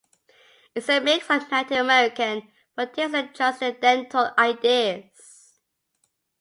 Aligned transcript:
It's 0.73 0.89
a 0.89 0.99
mix 0.99 1.29
of 1.29 1.51
Native 1.51 1.77
American, 1.77 2.51
Buddhist 2.75 3.13
and 3.13 3.35
transcendental 3.35 4.31
ideas. 4.35 5.51